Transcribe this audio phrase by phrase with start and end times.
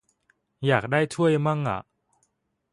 [0.67, 1.79] อยากได้ถ้วยมั่งอะ